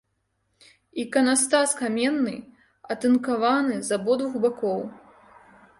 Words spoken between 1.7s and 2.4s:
каменны,